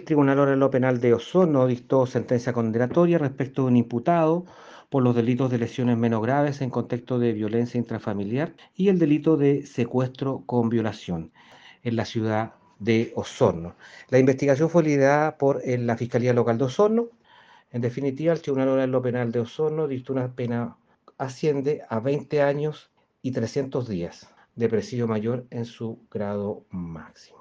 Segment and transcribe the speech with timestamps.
[0.00, 4.46] El Tribunal Oral Penal de Osorno dictó sentencia condenatoria respecto de un imputado
[4.88, 9.36] por los delitos de lesiones menos graves en contexto de violencia intrafamiliar y el delito
[9.36, 11.32] de secuestro con violación
[11.82, 13.76] en la ciudad de Osorno.
[14.08, 17.08] La investigación fue liderada por la Fiscalía Local de Osorno.
[17.70, 20.78] En definitiva, el Tribunal Oral Penal de Osorno dictó una pena
[21.18, 22.90] asciende a 20 años
[23.20, 27.40] y 300 días de presidio mayor en su grado máximo.